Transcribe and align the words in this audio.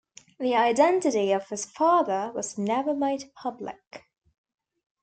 The 0.39 0.55
identity 0.55 1.31
of 1.31 1.47
his 1.49 1.63
father 1.63 2.31
was 2.33 2.57
never 2.57 2.95
made 2.95 3.31
public. 3.35 4.05